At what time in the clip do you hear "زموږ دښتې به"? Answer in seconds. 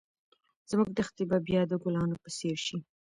0.69-1.37